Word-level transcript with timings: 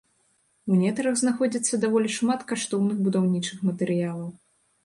У 0.75 0.77
нетрах 0.79 1.19
знаходзіцца 1.19 1.79
даволі 1.85 2.09
шмат 2.17 2.39
каштоўных 2.53 2.97
будаўнічых 3.09 3.57
матэрыялаў. 3.69 4.29